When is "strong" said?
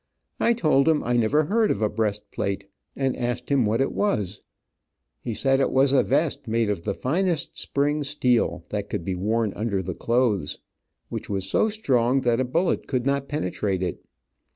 11.69-12.21